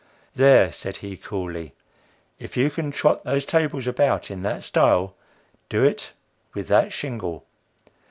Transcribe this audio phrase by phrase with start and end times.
[0.35, 1.75] "There," said he, coolly,
[2.39, 5.13] "if you can trot those tables about in that style,
[5.69, 6.13] do it
[6.55, 7.45] with that shingle.